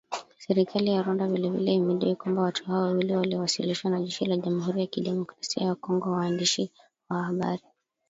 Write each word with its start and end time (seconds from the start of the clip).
Serikali 0.37 0.91
ya 0.91 1.01
Rwanda 1.03 1.27
vile 1.27 1.49
vile 1.49 1.73
imedai 1.73 2.15
kwamba 2.15 2.41
watu 2.41 2.65
hao 2.65 2.81
wawili 2.81 3.15
waliowasilishwa 3.15 3.91
na 3.91 4.01
jeshi 4.01 4.25
la 4.25 4.37
Jamhuri 4.37 4.81
ya 4.81 4.87
Kidemokrasia 4.87 5.63
ya 5.63 5.75
Kongo 5.75 5.99
kwa 6.01 6.11
waandishi 6.11 6.71
wa 7.09 7.23
habari 7.23 7.63